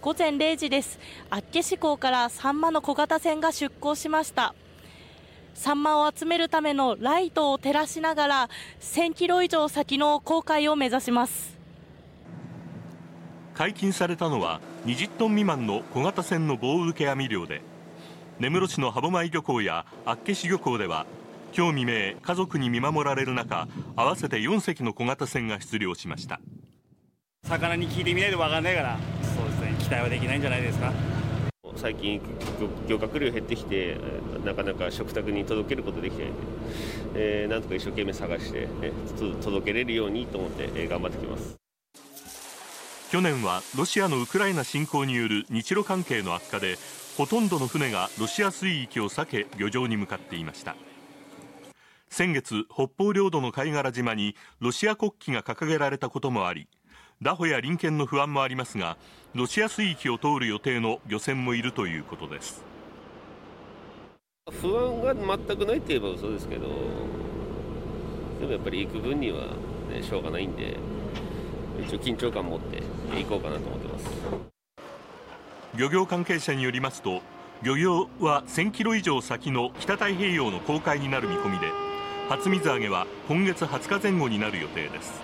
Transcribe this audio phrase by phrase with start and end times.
[0.00, 1.00] 午前0時です。
[1.28, 4.54] 厚岸港からサンマの小型船が出港しました。
[5.54, 8.50] サンマを集めるためのライトを照らしながら
[8.80, 11.58] 1000キロ以上先の航海を目指します。
[13.54, 17.60] 解禁されたのは20トン未満の小型船の棒受け網漁で
[18.38, 21.06] 根室市の歯舞漁港や厚岸漁港では
[21.52, 26.40] 今日未明家族に見守られる中合わせて4隻の小型船が出漁しました。
[27.42, 28.98] 魚に聞いてみないと分かんないから
[29.88, 30.92] 期待はできないんじゃないですか。
[31.74, 32.20] 最近
[32.86, 33.96] 漁獲量減ってきて
[34.44, 36.42] なかなか食卓に届けることできないので、
[37.14, 38.92] えー、なんとか一生懸命探して、え
[39.42, 41.56] 届けれるようにと思って、えー、頑張ってきます。
[43.10, 46.76] 去年はロシアのウクライナ侵攻による日露関係の悪化で
[47.16, 50.76] ほとんどの船がロシア水域を避け漁場に向かっていました。
[52.10, 56.68] 先月北方領土の貝殻島にロシア国旗が掲げられたこともあり
[57.20, 58.96] 拿捕や臨検の不安もありますが
[59.34, 62.64] ロシア水域を通る予定の漁船もいるということです。
[64.60, 66.68] 不安が全くないといえば嘘ですけど
[68.40, 69.48] でもやっぱり行く分には、
[69.90, 70.76] ね、しょうがないんで
[71.86, 72.82] 一応緊張感持って
[73.14, 74.10] 行こうかなと思ってます。
[75.74, 77.20] 漁業関係者によりますと
[77.62, 81.66] 漁業は1000キロ以上先の北太平洋の公海になる見込みで
[82.28, 85.20] 初水揚げは今月20日前後になる予定です